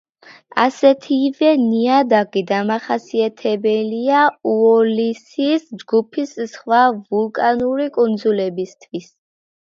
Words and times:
ასეთივე 0.61 1.49
ნიადაგი 1.63 2.41
დამახასიათებელია 2.51 4.21
უოლისის 4.53 5.67
ჯგუფის 5.83 6.33
სხვა 6.53 6.79
ვულკანური 6.95 7.87
კუნძულებისთვის. 7.99 9.11